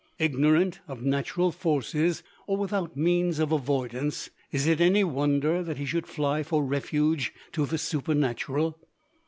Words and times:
Ignorant 0.17 0.79
of 0.87 1.03
natural 1.03 1.51
forces, 1.51 2.23
or 2.47 2.57
without 2.57 2.97
means 2.97 3.37
of 3.37 3.51
avoidance, 3.51 4.31
is 4.51 4.65
it 4.65 4.81
any 4.81 5.03
wonder 5.03 5.61
that 5.61 5.77
he 5.77 5.85
should 5.85 6.07
fly 6.07 6.41
for 6.41 6.63
refuge 6.65 7.31
to 7.51 7.67
the 7.67 7.77
Supernatural? 7.77 8.79